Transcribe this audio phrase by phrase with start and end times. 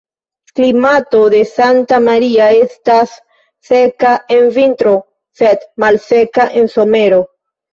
[0.59, 3.13] Klimato de Santa Maria estas
[3.71, 4.97] seka en vintro,
[5.43, 7.23] sed malseka en somero.